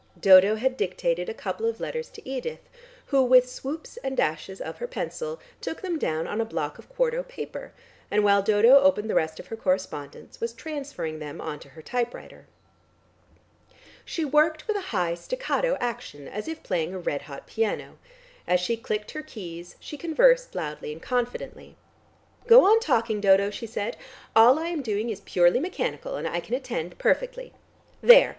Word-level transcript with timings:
Dodo 0.19 0.55
had 0.55 0.77
dictated 0.77 1.29
a 1.29 1.33
couple 1.35 1.67
of 1.67 1.79
letters 1.79 2.09
to 2.09 2.27
Edith, 2.27 2.67
who 3.05 3.21
with 3.21 3.47
swoops 3.47 3.97
and 3.97 4.17
dashes 4.17 4.59
of 4.59 4.77
her 4.79 4.87
pencil 4.87 5.39
took 5.61 5.81
them 5.83 5.99
down 5.99 6.25
on 6.25 6.41
a 6.41 6.43
block 6.43 6.79
of 6.79 6.89
quarto 6.89 7.21
paper, 7.21 7.71
and 8.09 8.23
while 8.23 8.41
Dodo 8.41 8.79
opened 8.79 9.11
the 9.11 9.13
rest 9.13 9.39
of 9.39 9.45
her 9.49 9.55
correspondence 9.55 10.39
was 10.41 10.53
transferring 10.53 11.19
them 11.19 11.39
on 11.39 11.59
to 11.59 11.69
her 11.69 11.83
typewriter. 11.83 12.47
She 14.03 14.25
worked 14.25 14.67
with 14.67 14.75
a 14.75 14.81
high 14.89 15.13
staccato 15.13 15.77
action, 15.79 16.27
as 16.27 16.47
if 16.47 16.63
playing 16.63 16.95
a 16.95 16.97
red 16.99 17.21
hot 17.21 17.45
piano. 17.45 17.99
As 18.47 18.59
she 18.59 18.77
clicked 18.77 19.11
her 19.11 19.21
keys, 19.21 19.75
she 19.79 19.97
conversed 19.97 20.55
loudly 20.55 20.91
and 20.91 20.99
confidently. 20.99 21.75
"Go 22.47 22.65
on 22.65 22.79
talking, 22.79 23.21
Dodo," 23.21 23.51
she 23.51 23.67
said. 23.67 23.97
"All 24.35 24.57
I 24.57 24.69
am 24.69 24.81
doing 24.81 25.11
is 25.11 25.21
purely 25.21 25.59
mechanical, 25.59 26.15
and 26.15 26.27
I 26.27 26.39
can 26.39 26.55
attend 26.55 26.97
perfectly. 26.97 27.53
There! 28.01 28.29